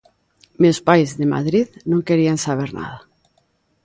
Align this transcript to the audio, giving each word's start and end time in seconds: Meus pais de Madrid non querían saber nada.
Meus 0.61 0.79
pais 0.87 1.09
de 1.19 1.27
Madrid 1.35 1.67
non 1.89 2.05
querían 2.07 2.37
saber 2.45 2.69
nada. 2.79 2.97